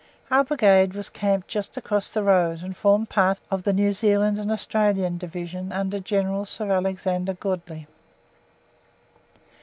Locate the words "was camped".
0.95-1.47